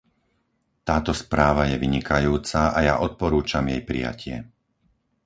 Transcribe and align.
Táto 0.89 1.11
správa 1.23 1.63
je 1.71 1.75
vynikajúca 1.85 2.61
a 2.73 2.79
ja 2.87 2.95
odporúčam 3.05 3.65
jej 3.71 3.81
prijatie. 3.89 4.37